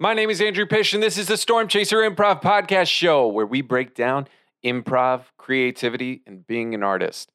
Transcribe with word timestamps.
My 0.00 0.12
name 0.12 0.28
is 0.28 0.40
Andrew 0.40 0.66
Pish, 0.66 0.92
and 0.92 1.00
this 1.00 1.16
is 1.16 1.28
the 1.28 1.36
Storm 1.36 1.68
Chaser 1.68 1.98
Improv 1.98 2.42
Podcast 2.42 2.88
Show, 2.88 3.28
where 3.28 3.46
we 3.46 3.62
break 3.62 3.94
down 3.94 4.26
improv, 4.64 5.26
creativity, 5.38 6.20
and 6.26 6.44
being 6.44 6.74
an 6.74 6.82
artist. 6.82 7.30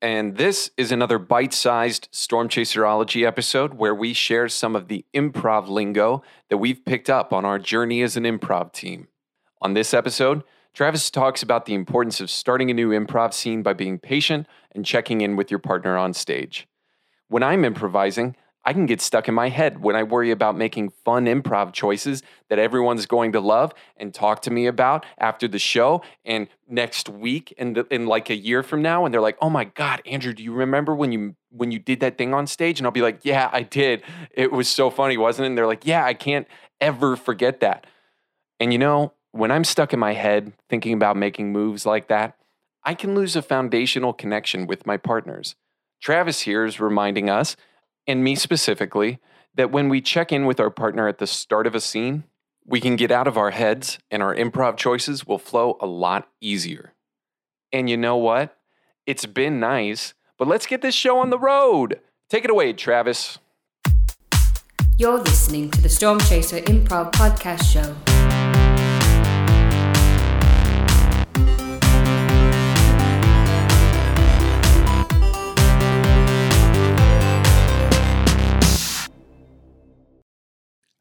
And 0.00 0.36
this 0.36 0.72
is 0.76 0.90
another 0.90 1.20
bite 1.20 1.54
sized 1.54 2.08
Storm 2.10 2.48
Chaserology 2.48 3.24
episode 3.24 3.74
where 3.74 3.94
we 3.94 4.14
share 4.14 4.48
some 4.48 4.74
of 4.74 4.88
the 4.88 5.04
improv 5.14 5.68
lingo 5.68 6.24
that 6.50 6.56
we've 6.56 6.84
picked 6.84 7.08
up 7.08 7.32
on 7.32 7.44
our 7.44 7.60
journey 7.60 8.02
as 8.02 8.16
an 8.16 8.24
improv 8.24 8.72
team. 8.72 9.06
On 9.60 9.74
this 9.74 9.94
episode, 9.94 10.42
Travis 10.74 11.08
talks 11.08 11.40
about 11.40 11.66
the 11.66 11.74
importance 11.74 12.20
of 12.20 12.30
starting 12.30 12.68
a 12.68 12.74
new 12.74 12.90
improv 12.90 13.32
scene 13.32 13.62
by 13.62 13.74
being 13.74 14.00
patient 14.00 14.48
and 14.72 14.84
checking 14.84 15.20
in 15.20 15.36
with 15.36 15.52
your 15.52 15.60
partner 15.60 15.96
on 15.96 16.14
stage. 16.14 16.66
When 17.28 17.44
I'm 17.44 17.64
improvising, 17.64 18.34
I 18.64 18.72
can 18.72 18.86
get 18.86 19.00
stuck 19.00 19.28
in 19.28 19.34
my 19.34 19.48
head 19.48 19.82
when 19.82 19.96
I 19.96 20.04
worry 20.04 20.30
about 20.30 20.56
making 20.56 20.90
fun 21.04 21.26
improv 21.26 21.72
choices 21.72 22.22
that 22.48 22.58
everyone's 22.58 23.06
going 23.06 23.32
to 23.32 23.40
love 23.40 23.72
and 23.96 24.14
talk 24.14 24.42
to 24.42 24.50
me 24.50 24.66
about 24.66 25.04
after 25.18 25.48
the 25.48 25.58
show 25.58 26.02
and 26.24 26.48
next 26.68 27.08
week 27.08 27.52
and 27.58 27.76
in 27.90 28.06
like 28.06 28.30
a 28.30 28.36
year 28.36 28.62
from 28.62 28.80
now 28.80 29.04
and 29.04 29.12
they're 29.12 29.20
like, 29.20 29.36
"Oh 29.40 29.50
my 29.50 29.64
god, 29.64 30.00
Andrew, 30.06 30.32
do 30.32 30.42
you 30.42 30.52
remember 30.52 30.94
when 30.94 31.10
you 31.10 31.34
when 31.50 31.72
you 31.72 31.78
did 31.78 32.00
that 32.00 32.16
thing 32.16 32.32
on 32.34 32.46
stage?" 32.46 32.78
And 32.78 32.86
I'll 32.86 32.92
be 32.92 33.02
like, 33.02 33.20
"Yeah, 33.24 33.50
I 33.52 33.62
did. 33.62 34.02
It 34.30 34.52
was 34.52 34.68
so 34.68 34.90
funny, 34.90 35.16
wasn't 35.16 35.44
it?" 35.44 35.48
And 35.48 35.58
they're 35.58 35.66
like, 35.66 35.86
"Yeah, 35.86 36.04
I 36.04 36.14
can't 36.14 36.46
ever 36.80 37.16
forget 37.16 37.60
that." 37.60 37.86
And 38.60 38.72
you 38.72 38.78
know, 38.78 39.12
when 39.32 39.50
I'm 39.50 39.64
stuck 39.64 39.92
in 39.92 39.98
my 39.98 40.12
head 40.12 40.52
thinking 40.68 40.92
about 40.92 41.16
making 41.16 41.52
moves 41.52 41.84
like 41.84 42.08
that, 42.08 42.36
I 42.84 42.94
can 42.94 43.14
lose 43.14 43.34
a 43.34 43.42
foundational 43.42 44.12
connection 44.12 44.66
with 44.66 44.86
my 44.86 44.96
partners. 44.96 45.56
Travis 46.00 46.42
here 46.42 46.64
is 46.64 46.80
reminding 46.80 47.30
us 47.30 47.56
and 48.06 48.24
me 48.24 48.34
specifically, 48.34 49.18
that 49.54 49.70
when 49.70 49.88
we 49.88 50.00
check 50.00 50.32
in 50.32 50.46
with 50.46 50.60
our 50.60 50.70
partner 50.70 51.08
at 51.08 51.18
the 51.18 51.26
start 51.26 51.66
of 51.66 51.74
a 51.74 51.80
scene, 51.80 52.24
we 52.64 52.80
can 52.80 52.96
get 52.96 53.10
out 53.10 53.26
of 53.26 53.36
our 53.36 53.50
heads 53.50 53.98
and 54.10 54.22
our 54.22 54.34
improv 54.34 54.76
choices 54.76 55.26
will 55.26 55.38
flow 55.38 55.76
a 55.80 55.86
lot 55.86 56.28
easier. 56.40 56.94
And 57.72 57.88
you 57.90 57.96
know 57.96 58.16
what? 58.16 58.56
It's 59.06 59.26
been 59.26 59.58
nice, 59.58 60.14
but 60.38 60.46
let's 60.46 60.66
get 60.66 60.82
this 60.82 60.94
show 60.94 61.18
on 61.18 61.30
the 61.30 61.38
road. 61.38 62.00
Take 62.30 62.44
it 62.44 62.50
away, 62.50 62.72
Travis. 62.72 63.38
You're 64.96 65.18
listening 65.18 65.70
to 65.72 65.80
the 65.80 65.88
Storm 65.88 66.20
Chaser 66.20 66.58
Improv 66.60 67.12
Podcast 67.12 67.72
Show. 67.72 68.11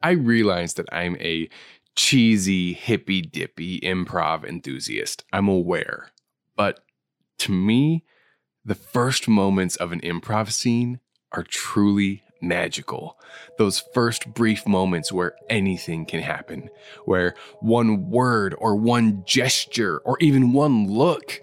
I 0.03 0.11
realize 0.11 0.75
that 0.75 0.91
I'm 0.91 1.15
a 1.17 1.49
cheesy, 1.95 2.73
hippy 2.73 3.21
dippy 3.21 3.79
improv 3.81 4.45
enthusiast. 4.45 5.23
I'm 5.31 5.47
aware. 5.47 6.11
But 6.55 6.79
to 7.39 7.51
me, 7.51 8.03
the 8.63 8.75
first 8.75 9.27
moments 9.27 9.75
of 9.75 9.91
an 9.91 10.01
improv 10.01 10.51
scene 10.51 10.99
are 11.31 11.43
truly 11.43 12.23
magical. 12.41 13.19
Those 13.57 13.83
first 13.93 14.33
brief 14.33 14.67
moments 14.67 15.11
where 15.11 15.35
anything 15.49 16.05
can 16.05 16.21
happen, 16.21 16.69
where 17.05 17.35
one 17.59 18.09
word 18.09 18.55
or 18.57 18.75
one 18.75 19.23
gesture 19.25 19.99
or 19.99 20.17
even 20.19 20.53
one 20.53 20.87
look 20.87 21.39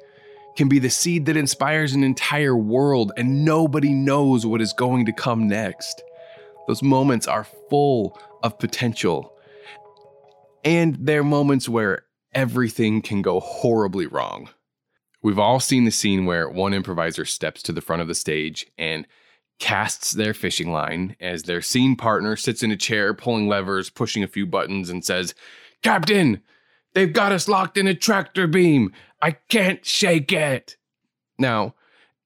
can 0.57 0.69
be 0.69 0.81
the 0.81 0.91
seed 0.91 1.27
that 1.27 1.37
inspires 1.37 1.95
an 1.95 2.03
entire 2.03 2.57
world 2.57 3.13
and 3.17 3.45
nobody 3.45 3.93
knows 3.93 4.45
what 4.45 4.61
is 4.61 4.73
going 4.73 5.07
to 5.07 5.13
come 5.13 5.47
next. 5.47 6.03
Those 6.67 6.83
moments 6.83 7.27
are 7.27 7.47
full 7.71 8.19
of 8.43 8.59
potential. 8.59 9.33
And 10.65 10.97
there 11.01 11.21
are 11.21 11.25
moments 11.25 11.69
where 11.69 12.05
everything 12.35 13.03
can 13.03 13.23
go 13.23 13.41
horribly 13.41 14.07
wrong. 14.07 14.49
We've 15.23 15.39
all 15.39 15.61
seen 15.61 15.85
the 15.85 15.91
scene 15.91 16.27
where 16.27 16.49
one 16.49 16.75
improviser 16.75 17.25
steps 17.25 17.63
to 17.65 17.73
the 17.73 17.81
front 17.81 18.03
of 18.03 18.09
the 18.09 18.15
stage 18.15 18.67
and 18.79 19.07
casts 19.59 20.13
their 20.13 20.35
fishing 20.35 20.71
line 20.71 21.17
as 21.21 21.43
their 21.43 21.61
scene 21.61 21.97
partner 21.97 22.37
sits 22.37 22.63
in 22.63 22.71
a 22.71 22.77
chair, 22.77 23.13
pulling 23.13 23.49
levers, 23.49 23.91
pushing 23.91 24.23
a 24.23 24.29
few 24.29 24.47
buttons, 24.47 24.89
and 24.89 25.05
says, 25.05 25.35
Captain, 25.83 26.41
they've 26.95 27.13
got 27.13 27.33
us 27.33 27.49
locked 27.49 27.77
in 27.77 27.89
a 27.89 27.95
tractor 27.95 28.47
beam. 28.47 28.93
I 29.21 29.33
can't 29.33 29.85
shake 29.85 30.33
it. 30.33 30.77
Now, 31.39 31.75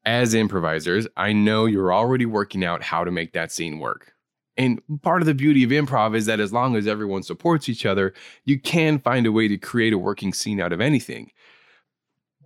as 0.05 0.34
improvisers, 0.34 1.06
I 1.17 1.33
know 1.33 1.65
you're 1.67 1.93
already 1.93 2.27
working 2.27 2.65
out 2.65 2.83
how 2.83 3.05
to 3.05 3.11
make 3.11 3.33
that 3.33 3.53
scene 3.53 3.79
work. 3.79 4.12
And 4.57 4.83
part 5.03 5.23
of 5.23 5.27
the 5.27 5.35
beauty 5.35 5.65
of 5.65 5.71
improv 5.71 6.15
is 6.15 6.27
that 6.27 6.41
as 6.41 6.53
long 6.53 6.77
as 6.77 6.87
everyone 6.87 7.23
supports 7.23 7.69
each 7.69 7.87
other, 7.87 8.13
you 8.45 8.61
can 8.61 8.99
find 8.99 9.27
a 9.27 9.33
way 9.33 9.49
to 9.49 9.57
create 9.57 9.93
a 9.93 9.99
working 9.99 10.35
scene 10.35 10.61
out 10.61 10.73
of 10.73 10.81
anything. 10.81 11.31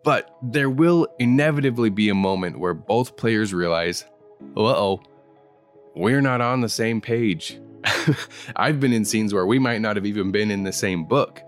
But 0.05 0.37
there 0.41 0.71
will 0.71 1.09
inevitably 1.19 1.91
be 1.91 2.09
a 2.09 2.15
moment 2.15 2.61
where 2.61 2.75
both 2.75 3.17
players 3.17 3.53
realize, 3.53 4.05
uh 4.57 4.61
oh, 4.61 5.03
we're 5.97 6.21
not 6.21 6.41
on 6.41 6.61
the 6.61 6.69
same 6.69 7.01
page. 7.01 7.59
I've 8.57 8.79
been 8.79 8.93
in 8.93 9.05
scenes 9.05 9.35
where 9.35 9.47
we 9.47 9.59
might 9.59 9.81
not 9.81 9.97
have 9.97 10.07
even 10.07 10.31
been 10.31 10.51
in 10.51 10.63
the 10.63 10.73
same 10.73 11.05
book. 11.05 11.43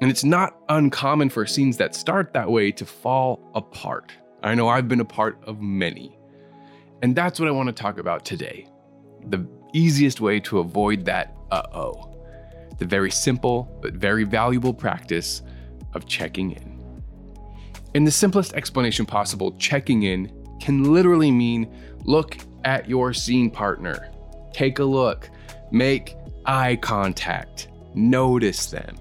And 0.00 0.10
it's 0.10 0.24
not 0.24 0.58
uncommon 0.68 1.30
for 1.30 1.46
scenes 1.46 1.76
that 1.76 1.94
start 1.94 2.32
that 2.32 2.50
way 2.50 2.72
to 2.72 2.84
fall 2.84 3.40
apart. 3.54 4.12
I 4.42 4.54
know 4.54 4.68
I've 4.68 4.88
been 4.88 5.00
a 5.00 5.06
part 5.06 5.38
of 5.44 5.60
many. 5.60 6.18
And 7.02 7.14
that's 7.14 7.38
what 7.38 7.48
I 7.48 7.52
want 7.52 7.68
to 7.68 7.72
talk 7.72 7.98
about 7.98 8.24
today 8.24 8.68
the 9.28 9.38
easiest 9.76 10.20
way 10.20 10.40
to 10.40 10.58
avoid 10.58 11.04
that 11.04 11.36
uh 11.50 11.62
oh. 11.74 12.12
The 12.78 12.84
very 12.86 13.10
simple 13.10 13.78
but 13.82 13.94
very 13.94 14.24
valuable 14.24 14.74
practice 14.74 15.42
of 15.94 16.06
checking 16.06 16.52
in. 16.52 17.02
In 17.94 18.04
the 18.04 18.10
simplest 18.10 18.52
explanation 18.54 19.06
possible, 19.06 19.52
checking 19.52 20.02
in 20.02 20.30
can 20.60 20.92
literally 20.92 21.30
mean 21.30 21.72
look 22.04 22.36
at 22.64 22.88
your 22.88 23.12
scene 23.12 23.50
partner, 23.50 24.10
take 24.52 24.78
a 24.78 24.84
look, 24.84 25.30
make 25.70 26.16
eye 26.44 26.76
contact, 26.76 27.68
notice 27.94 28.66
them. 28.66 28.96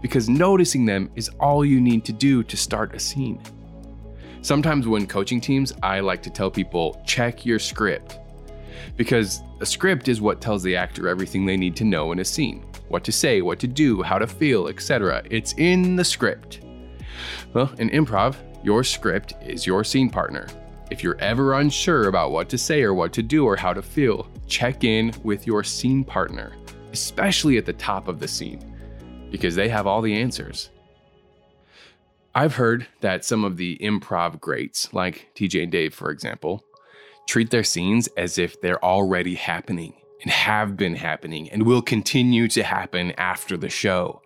Because 0.00 0.28
noticing 0.28 0.84
them 0.84 1.10
is 1.16 1.28
all 1.40 1.64
you 1.64 1.80
need 1.80 2.04
to 2.06 2.12
do 2.12 2.42
to 2.44 2.56
start 2.56 2.94
a 2.94 2.98
scene. 2.98 3.42
Sometimes 4.42 4.86
when 4.86 5.06
coaching 5.06 5.40
teams, 5.40 5.72
I 5.82 6.00
like 6.00 6.22
to 6.22 6.30
tell 6.30 6.50
people 6.50 7.02
check 7.04 7.44
your 7.44 7.58
script 7.58 8.18
because 8.96 9.42
a 9.60 9.66
script 9.66 10.08
is 10.08 10.20
what 10.20 10.40
tells 10.40 10.62
the 10.62 10.76
actor 10.76 11.08
everything 11.08 11.46
they 11.46 11.56
need 11.56 11.76
to 11.76 11.84
know 11.84 12.12
in 12.12 12.18
a 12.18 12.24
scene 12.24 12.64
what 12.88 13.04
to 13.04 13.12
say, 13.12 13.42
what 13.42 13.58
to 13.58 13.66
do, 13.66 14.02
how 14.02 14.18
to 14.18 14.26
feel, 14.26 14.68
etc. 14.68 15.22
It's 15.30 15.52
in 15.58 15.96
the 15.96 16.04
script. 16.04 16.60
Well, 17.52 17.70
in 17.78 17.90
improv, 17.90 18.36
your 18.64 18.82
script 18.82 19.34
is 19.44 19.66
your 19.66 19.84
scene 19.84 20.10
partner. 20.10 20.46
If 20.90 21.02
you're 21.02 21.18
ever 21.18 21.54
unsure 21.54 22.08
about 22.08 22.30
what 22.30 22.48
to 22.48 22.58
say 22.58 22.82
or 22.82 22.94
what 22.94 23.12
to 23.12 23.22
do 23.22 23.44
or 23.44 23.56
how 23.56 23.74
to 23.74 23.82
feel, 23.82 24.26
check 24.46 24.84
in 24.84 25.12
with 25.22 25.46
your 25.46 25.62
scene 25.62 26.02
partner, 26.02 26.52
especially 26.92 27.58
at 27.58 27.66
the 27.66 27.74
top 27.74 28.08
of 28.08 28.20
the 28.20 28.28
scene, 28.28 28.74
because 29.30 29.54
they 29.54 29.68
have 29.68 29.86
all 29.86 30.00
the 30.00 30.14
answers. 30.14 30.70
I've 32.34 32.54
heard 32.54 32.86
that 33.00 33.24
some 33.24 33.44
of 33.44 33.56
the 33.56 33.76
improv 33.78 34.40
greats, 34.40 34.92
like 34.94 35.28
TJ 35.34 35.64
and 35.64 35.72
Dave, 35.72 35.92
for 35.92 36.10
example, 36.10 36.64
treat 37.28 37.50
their 37.50 37.62
scenes 37.62 38.08
as 38.16 38.38
if 38.38 38.60
they're 38.60 38.82
already 38.84 39.34
happening 39.36 39.92
and 40.22 40.30
have 40.32 40.76
been 40.76 40.96
happening 40.96 41.48
and 41.50 41.62
will 41.62 41.82
continue 41.82 42.48
to 42.48 42.64
happen 42.64 43.12
after 43.12 43.56
the 43.56 43.68
show. 43.68 44.20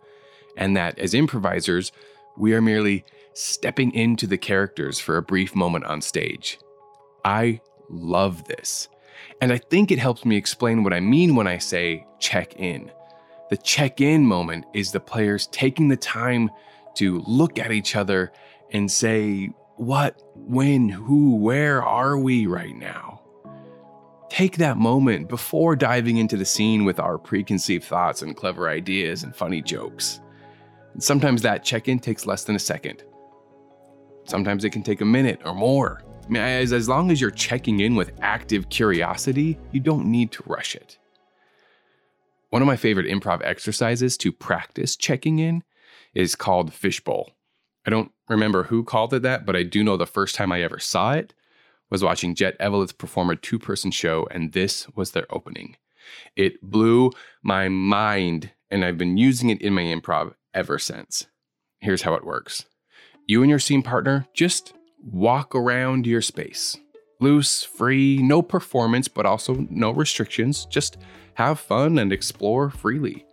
And 0.56 0.76
that 0.76 0.98
as 0.98 1.12
improvisers, 1.12 1.92
we 2.38 2.54
are 2.54 2.62
merely 2.62 3.04
stepping 3.34 3.92
into 3.92 4.26
the 4.26 4.38
characters 4.38 5.00
for 5.00 5.16
a 5.16 5.22
brief 5.22 5.54
moment 5.54 5.84
on 5.84 6.00
stage. 6.00 6.58
I 7.24 7.60
love 7.90 8.44
this. 8.44 8.88
And 9.40 9.52
I 9.52 9.58
think 9.58 9.90
it 9.90 9.98
helps 9.98 10.24
me 10.24 10.36
explain 10.36 10.84
what 10.84 10.92
I 10.92 11.00
mean 11.00 11.34
when 11.34 11.48
I 11.48 11.58
say 11.58 12.06
check 12.20 12.54
in. 12.58 12.90
The 13.50 13.56
check 13.56 14.00
in 14.00 14.24
moment 14.24 14.64
is 14.72 14.92
the 14.92 15.00
players 15.00 15.48
taking 15.48 15.88
the 15.88 15.96
time 15.96 16.50
to 16.94 17.20
look 17.26 17.58
at 17.58 17.72
each 17.72 17.96
other 17.96 18.32
and 18.70 18.90
say, 18.90 19.50
what, 19.82 20.22
when, 20.36 20.88
who, 20.88 21.34
where 21.36 21.82
are 21.82 22.16
we 22.16 22.46
right 22.46 22.76
now? 22.76 23.20
Take 24.28 24.58
that 24.58 24.76
moment 24.76 25.28
before 25.28 25.74
diving 25.74 26.18
into 26.18 26.36
the 26.36 26.44
scene 26.44 26.84
with 26.84 27.00
our 27.00 27.18
preconceived 27.18 27.84
thoughts 27.84 28.22
and 28.22 28.36
clever 28.36 28.68
ideas 28.68 29.24
and 29.24 29.34
funny 29.34 29.60
jokes. 29.60 30.20
And 30.94 31.02
sometimes 31.02 31.42
that 31.42 31.64
check 31.64 31.88
in 31.88 31.98
takes 31.98 32.26
less 32.26 32.44
than 32.44 32.54
a 32.54 32.60
second. 32.60 33.02
Sometimes 34.24 34.64
it 34.64 34.70
can 34.70 34.84
take 34.84 35.00
a 35.00 35.04
minute 35.04 35.40
or 35.44 35.52
more. 35.52 36.04
I 36.24 36.28
mean, 36.28 36.42
as, 36.42 36.72
as 36.72 36.88
long 36.88 37.10
as 37.10 37.20
you're 37.20 37.32
checking 37.32 37.80
in 37.80 37.96
with 37.96 38.12
active 38.20 38.68
curiosity, 38.68 39.58
you 39.72 39.80
don't 39.80 40.06
need 40.06 40.30
to 40.30 40.44
rush 40.46 40.76
it. 40.76 40.96
One 42.50 42.62
of 42.62 42.68
my 42.68 42.76
favorite 42.76 43.06
improv 43.06 43.42
exercises 43.42 44.16
to 44.18 44.30
practice 44.30 44.94
checking 44.94 45.40
in 45.40 45.64
is 46.14 46.36
called 46.36 46.72
fishbowl. 46.72 47.32
I 47.84 47.90
don't 47.90 48.12
remember 48.28 48.64
who 48.64 48.84
called 48.84 49.12
it 49.14 49.22
that, 49.22 49.44
but 49.44 49.56
I 49.56 49.62
do 49.62 49.82
know 49.82 49.96
the 49.96 50.06
first 50.06 50.34
time 50.34 50.52
I 50.52 50.62
ever 50.62 50.78
saw 50.78 51.12
it 51.12 51.34
was 51.90 52.02
watching 52.02 52.34
Jet 52.34 52.56
Eveleth 52.58 52.96
perform 52.96 53.30
a 53.30 53.36
two 53.36 53.58
person 53.58 53.90
show, 53.90 54.26
and 54.30 54.52
this 54.52 54.88
was 54.94 55.10
their 55.10 55.26
opening. 55.30 55.76
It 56.36 56.62
blew 56.62 57.10
my 57.42 57.68
mind, 57.68 58.50
and 58.70 58.84
I've 58.84 58.98
been 58.98 59.16
using 59.16 59.50
it 59.50 59.60
in 59.60 59.74
my 59.74 59.82
improv 59.82 60.34
ever 60.54 60.78
since. 60.78 61.26
Here's 61.80 62.02
how 62.02 62.14
it 62.14 62.24
works 62.24 62.64
you 63.26 63.42
and 63.42 63.50
your 63.50 63.58
scene 63.58 63.82
partner 63.82 64.26
just 64.34 64.74
walk 65.02 65.54
around 65.54 66.06
your 66.06 66.22
space. 66.22 66.76
Loose, 67.20 67.62
free, 67.62 68.18
no 68.18 68.42
performance, 68.42 69.06
but 69.06 69.26
also 69.26 69.66
no 69.70 69.90
restrictions. 69.90 70.64
Just 70.66 70.96
have 71.34 71.60
fun 71.60 71.98
and 71.98 72.12
explore 72.12 72.70
freely. 72.70 73.24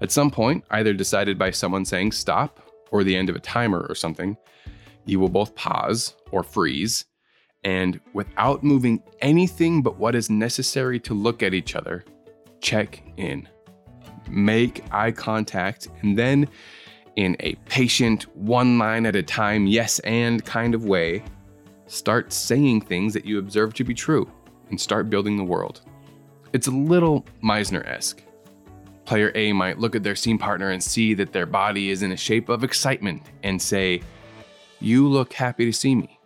At 0.00 0.12
some 0.12 0.30
point, 0.30 0.64
either 0.70 0.92
decided 0.92 1.38
by 1.38 1.50
someone 1.50 1.84
saying 1.84 2.12
stop 2.12 2.60
or 2.94 3.02
the 3.02 3.16
end 3.16 3.28
of 3.28 3.34
a 3.34 3.40
timer 3.40 3.84
or 3.88 3.94
something, 3.96 4.36
you 5.04 5.18
will 5.18 5.28
both 5.28 5.52
pause 5.56 6.14
or 6.30 6.44
freeze 6.44 7.06
and 7.64 7.98
without 8.12 8.62
moving 8.62 9.02
anything 9.20 9.82
but 9.82 9.98
what 9.98 10.14
is 10.14 10.30
necessary 10.30 11.00
to 11.00 11.12
look 11.12 11.42
at 11.42 11.54
each 11.54 11.74
other, 11.74 12.04
check 12.60 13.02
in. 13.16 13.48
Make 14.30 14.84
eye 14.92 15.10
contact 15.10 15.88
and 16.02 16.16
then, 16.16 16.48
in 17.16 17.36
a 17.40 17.56
patient, 17.66 18.24
one 18.36 18.78
line 18.78 19.06
at 19.06 19.16
a 19.16 19.24
time, 19.24 19.66
yes 19.66 19.98
and 20.00 20.44
kind 20.44 20.72
of 20.72 20.84
way, 20.84 21.24
start 21.86 22.32
saying 22.32 22.82
things 22.82 23.12
that 23.12 23.24
you 23.24 23.40
observe 23.40 23.74
to 23.74 23.82
be 23.82 23.92
true 23.94 24.30
and 24.70 24.80
start 24.80 25.10
building 25.10 25.36
the 25.36 25.42
world. 25.42 25.80
It's 26.52 26.68
a 26.68 26.70
little 26.70 27.26
Meisner 27.42 27.84
esque. 27.88 28.22
Player 29.04 29.32
A 29.34 29.52
might 29.52 29.78
look 29.78 29.94
at 29.94 30.02
their 30.02 30.16
scene 30.16 30.38
partner 30.38 30.70
and 30.70 30.82
see 30.82 31.14
that 31.14 31.32
their 31.32 31.46
body 31.46 31.90
is 31.90 32.02
in 32.02 32.12
a 32.12 32.16
shape 32.16 32.48
of 32.48 32.64
excitement 32.64 33.22
and 33.42 33.60
say, 33.60 34.02
You 34.80 35.08
look 35.08 35.32
happy 35.32 35.66
to 35.66 35.72
see 35.72 35.94
me. 35.94 36.18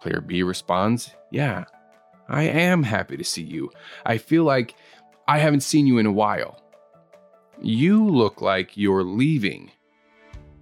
Player 0.00 0.20
B 0.20 0.42
responds, 0.42 1.10
Yeah, 1.30 1.64
I 2.28 2.44
am 2.44 2.82
happy 2.82 3.16
to 3.16 3.24
see 3.24 3.42
you. 3.42 3.70
I 4.04 4.18
feel 4.18 4.44
like 4.44 4.74
I 5.28 5.38
haven't 5.38 5.60
seen 5.60 5.86
you 5.86 5.98
in 5.98 6.06
a 6.06 6.12
while. 6.12 6.62
You 7.60 8.04
look 8.06 8.40
like 8.40 8.76
you're 8.76 9.04
leaving. 9.04 9.70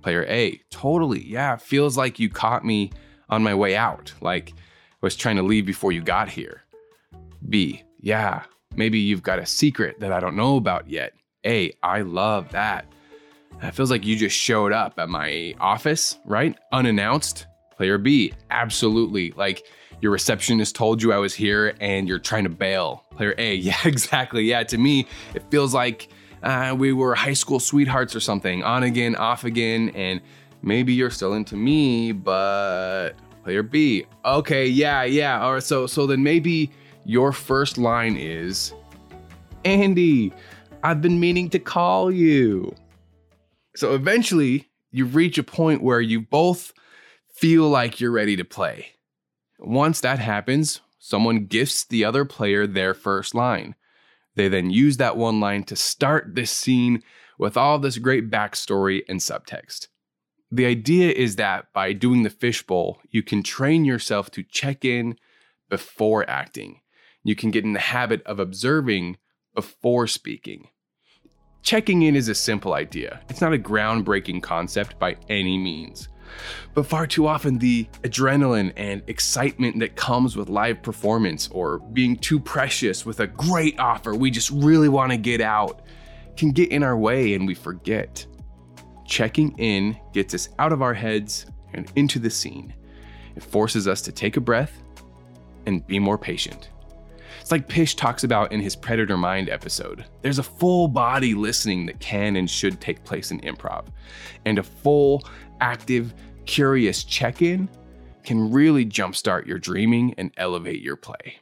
Player 0.02 0.24
A, 0.28 0.60
totally. 0.70 1.24
Yeah, 1.24 1.56
feels 1.56 1.96
like 1.96 2.18
you 2.18 2.28
caught 2.28 2.64
me 2.64 2.90
on 3.28 3.42
my 3.42 3.54
way 3.54 3.76
out, 3.76 4.12
like 4.20 4.50
I 4.50 4.54
was 5.00 5.16
trying 5.16 5.36
to 5.36 5.42
leave 5.42 5.66
before 5.66 5.92
you 5.92 6.02
got 6.02 6.28
here. 6.28 6.62
B, 7.48 7.82
yeah, 8.00 8.44
maybe 8.74 8.98
you've 8.98 9.22
got 9.22 9.38
a 9.38 9.46
secret 9.46 10.00
that 10.00 10.12
I 10.12 10.20
don't 10.20 10.36
know 10.36 10.56
about 10.56 10.88
yet. 10.88 11.14
A, 11.44 11.72
I 11.82 12.02
love 12.02 12.50
that. 12.50 12.86
It 13.62 13.72
feels 13.72 13.90
like 13.90 14.04
you 14.04 14.16
just 14.16 14.36
showed 14.36 14.72
up 14.72 14.98
at 14.98 15.08
my 15.08 15.54
office, 15.60 16.18
right? 16.24 16.56
Unannounced. 16.72 17.46
Player 17.76 17.98
B, 17.98 18.32
absolutely. 18.50 19.32
Like 19.32 19.64
your 20.00 20.12
receptionist 20.12 20.76
told 20.76 21.02
you 21.02 21.12
I 21.12 21.18
was 21.18 21.34
here 21.34 21.74
and 21.80 22.08
you're 22.08 22.18
trying 22.18 22.44
to 22.44 22.50
bail. 22.50 23.04
Player 23.16 23.34
A, 23.38 23.54
yeah, 23.56 23.76
exactly. 23.84 24.44
Yeah, 24.44 24.62
to 24.64 24.78
me, 24.78 25.06
it 25.34 25.42
feels 25.50 25.74
like 25.74 26.08
uh, 26.42 26.74
we 26.78 26.92
were 26.92 27.14
high 27.14 27.32
school 27.32 27.58
sweethearts 27.58 28.14
or 28.14 28.20
something, 28.20 28.62
on 28.62 28.82
again, 28.82 29.16
off 29.16 29.44
again, 29.44 29.90
and 29.94 30.20
maybe 30.62 30.92
you're 30.92 31.10
still 31.10 31.32
into 31.32 31.56
me, 31.56 32.12
but 32.12 33.12
player 33.42 33.62
B, 33.62 34.04
okay, 34.24 34.66
yeah, 34.66 35.04
yeah. 35.04 35.40
All 35.42 35.54
right, 35.54 35.62
so 35.62 35.86
so 35.86 36.06
then 36.06 36.22
maybe 36.22 36.70
your 37.06 37.32
first 37.32 37.78
line 37.78 38.16
is, 38.16 38.74
Andy, 39.64 40.32
I've 40.84 41.00
been 41.00 41.18
meaning 41.18 41.48
to 41.48 41.58
call 41.58 42.10
you. 42.10 42.74
So 43.74 43.94
eventually, 43.94 44.68
you 44.92 45.06
reach 45.06 45.38
a 45.38 45.42
point 45.42 45.82
where 45.82 46.02
you 46.02 46.20
both 46.20 46.74
feel 47.34 47.70
like 47.70 48.00
you're 48.00 48.10
ready 48.10 48.36
to 48.36 48.44
play. 48.44 48.88
Once 49.58 50.02
that 50.02 50.18
happens, 50.18 50.82
someone 50.98 51.46
gifts 51.46 51.86
the 51.86 52.04
other 52.04 52.26
player 52.26 52.66
their 52.66 52.92
first 52.92 53.34
line. 53.34 53.76
They 54.34 54.48
then 54.48 54.68
use 54.68 54.98
that 54.98 55.16
one 55.16 55.40
line 55.40 55.64
to 55.64 55.76
start 55.76 56.34
this 56.34 56.50
scene 56.50 57.02
with 57.38 57.56
all 57.56 57.78
this 57.78 57.96
great 57.96 58.30
backstory 58.30 59.04
and 59.08 59.20
subtext. 59.20 59.88
The 60.50 60.66
idea 60.66 61.12
is 61.12 61.36
that 61.36 61.72
by 61.72 61.94
doing 61.94 62.24
the 62.24 62.30
fishbowl, 62.30 63.00
you 63.08 63.22
can 63.22 63.42
train 63.42 63.86
yourself 63.86 64.30
to 64.32 64.42
check 64.42 64.84
in 64.84 65.16
before 65.70 66.28
acting. 66.28 66.82
You 67.22 67.34
can 67.34 67.50
get 67.50 67.64
in 67.64 67.72
the 67.72 67.80
habit 67.80 68.22
of 68.24 68.38
observing 68.38 69.16
before 69.54 70.06
speaking. 70.06 70.68
Checking 71.64 72.02
in 72.02 72.14
is 72.14 72.28
a 72.28 72.34
simple 72.34 72.74
idea. 72.74 73.22
It's 73.30 73.40
not 73.40 73.54
a 73.54 73.58
groundbreaking 73.58 74.42
concept 74.42 74.98
by 74.98 75.16
any 75.30 75.56
means. 75.56 76.10
But 76.74 76.84
far 76.84 77.06
too 77.06 77.26
often, 77.26 77.56
the 77.56 77.88
adrenaline 78.02 78.74
and 78.76 79.02
excitement 79.06 79.78
that 79.78 79.96
comes 79.96 80.36
with 80.36 80.50
live 80.50 80.82
performance 80.82 81.48
or 81.48 81.78
being 81.78 82.16
too 82.16 82.38
precious 82.38 83.06
with 83.06 83.20
a 83.20 83.26
great 83.26 83.80
offer 83.80 84.14
we 84.14 84.30
just 84.30 84.50
really 84.50 84.90
want 84.90 85.12
to 85.12 85.16
get 85.16 85.40
out 85.40 85.80
can 86.36 86.50
get 86.50 86.70
in 86.70 86.82
our 86.82 86.98
way 86.98 87.32
and 87.32 87.46
we 87.46 87.54
forget. 87.54 88.26
Checking 89.06 89.56
in 89.56 89.98
gets 90.12 90.34
us 90.34 90.50
out 90.58 90.72
of 90.72 90.82
our 90.82 90.94
heads 90.94 91.46
and 91.72 91.90
into 91.96 92.18
the 92.18 92.28
scene. 92.28 92.74
It 93.36 93.42
forces 93.42 93.88
us 93.88 94.02
to 94.02 94.12
take 94.12 94.36
a 94.36 94.40
breath 94.40 94.82
and 95.64 95.86
be 95.86 95.98
more 95.98 96.18
patient. 96.18 96.68
It's 97.40 97.50
like 97.50 97.68
Pish 97.68 97.94
talks 97.94 98.24
about 98.24 98.52
in 98.52 98.60
his 98.60 98.76
Predator 98.76 99.16
Mind 99.16 99.48
episode. 99.48 100.04
There's 100.22 100.38
a 100.38 100.42
full 100.42 100.88
body 100.88 101.34
listening 101.34 101.86
that 101.86 102.00
can 102.00 102.36
and 102.36 102.48
should 102.48 102.80
take 102.80 103.04
place 103.04 103.30
in 103.30 103.40
improv, 103.40 103.86
and 104.44 104.58
a 104.58 104.62
full 104.62 105.22
active, 105.60 106.14
curious 106.46 107.04
check 107.04 107.42
in 107.42 107.68
can 108.24 108.50
really 108.50 108.86
jumpstart 108.86 109.46
your 109.46 109.58
dreaming 109.58 110.14
and 110.18 110.32
elevate 110.36 110.80
your 110.80 110.96
play. 110.96 111.40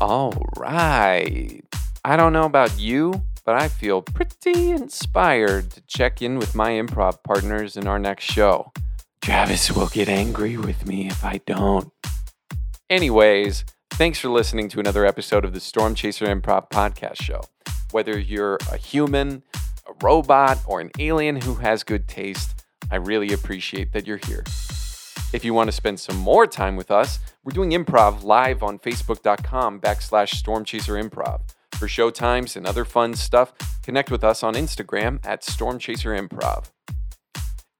All 0.00 0.34
right. 0.56 1.62
I 2.04 2.16
don't 2.16 2.32
know 2.32 2.44
about 2.44 2.78
you, 2.80 3.22
but 3.44 3.54
I 3.60 3.68
feel 3.68 4.02
pretty 4.02 4.72
inspired 4.72 5.70
to 5.70 5.80
check 5.82 6.22
in 6.22 6.38
with 6.38 6.54
my 6.54 6.70
improv 6.70 7.22
partners 7.22 7.76
in 7.76 7.86
our 7.86 7.98
next 7.98 8.24
show. 8.24 8.72
Travis 9.22 9.70
will 9.70 9.86
get 9.86 10.08
angry 10.08 10.56
with 10.56 10.84
me 10.84 11.06
if 11.06 11.24
I 11.24 11.40
don't. 11.46 11.92
Anyways, 12.90 13.64
thanks 13.92 14.18
for 14.18 14.28
listening 14.28 14.68
to 14.70 14.80
another 14.80 15.06
episode 15.06 15.44
of 15.44 15.52
the 15.52 15.60
Storm 15.60 15.94
Chaser 15.94 16.26
Improv 16.26 16.68
Podcast 16.70 17.22
Show. 17.22 17.40
Whether 17.92 18.18
you're 18.18 18.58
a 18.72 18.76
human, 18.76 19.44
a 19.88 19.92
robot, 20.02 20.58
or 20.66 20.80
an 20.80 20.90
alien 20.98 21.40
who 21.40 21.54
has 21.54 21.84
good 21.84 22.08
taste, 22.08 22.64
I 22.90 22.96
really 22.96 23.32
appreciate 23.32 23.92
that 23.92 24.08
you're 24.08 24.20
here. 24.26 24.42
If 25.32 25.44
you 25.44 25.54
want 25.54 25.68
to 25.68 25.72
spend 25.72 26.00
some 26.00 26.16
more 26.16 26.48
time 26.48 26.74
with 26.74 26.90
us, 26.90 27.20
we're 27.44 27.52
doing 27.52 27.70
improv 27.70 28.24
live 28.24 28.64
on 28.64 28.80
facebook.com 28.80 29.80
backslash 29.80 30.34
stormchaserimprov. 30.34 31.42
For 31.78 31.86
show 31.86 32.10
times 32.10 32.56
and 32.56 32.66
other 32.66 32.84
fun 32.84 33.14
stuff, 33.14 33.52
connect 33.84 34.10
with 34.10 34.24
us 34.24 34.42
on 34.42 34.54
Instagram 34.54 35.24
at 35.24 35.42
stormchaserimprov. 35.42 36.72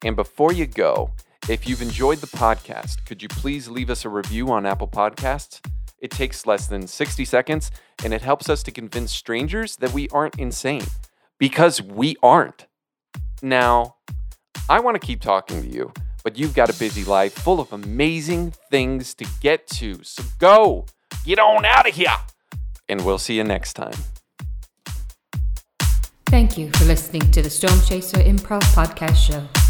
And 0.04 0.14
before 0.16 0.52
you 0.52 0.66
go, 0.66 1.10
if 1.48 1.66
you've 1.66 1.82
enjoyed 1.82 2.18
the 2.18 2.26
podcast, 2.28 3.04
could 3.04 3.22
you 3.22 3.28
please 3.28 3.68
leave 3.68 3.90
us 3.90 4.04
a 4.04 4.08
review 4.08 4.50
on 4.50 4.64
Apple 4.64 4.86
Podcasts? 4.86 5.60
It 5.98 6.10
takes 6.10 6.46
less 6.46 6.66
than 6.66 6.86
60 6.86 7.24
seconds 7.24 7.70
and 8.04 8.14
it 8.14 8.22
helps 8.22 8.48
us 8.48 8.62
to 8.64 8.70
convince 8.70 9.12
strangers 9.12 9.76
that 9.76 9.92
we 9.92 10.08
aren't 10.10 10.38
insane 10.38 10.84
because 11.38 11.82
we 11.82 12.16
aren't. 12.22 12.66
Now, 13.42 13.96
I 14.68 14.80
want 14.80 15.00
to 15.00 15.04
keep 15.04 15.20
talking 15.20 15.62
to 15.62 15.68
you, 15.68 15.92
but 16.22 16.38
you've 16.38 16.54
got 16.54 16.70
a 16.70 16.78
busy 16.78 17.04
life 17.04 17.32
full 17.32 17.60
of 17.60 17.72
amazing 17.72 18.52
things 18.70 19.14
to 19.14 19.26
get 19.40 19.66
to. 19.68 19.98
So 20.04 20.22
go, 20.38 20.86
get 21.24 21.40
on 21.40 21.64
out 21.64 21.88
of 21.88 21.94
here, 21.94 22.14
and 22.88 23.04
we'll 23.04 23.18
see 23.18 23.36
you 23.36 23.44
next 23.44 23.74
time. 23.74 23.94
Thank 26.26 26.56
you 26.56 26.70
for 26.70 26.84
listening 26.84 27.30
to 27.32 27.42
the 27.42 27.50
Storm 27.50 27.80
Chaser 27.82 28.18
Improv 28.18 28.62
Podcast 28.74 29.16
Show. 29.16 29.61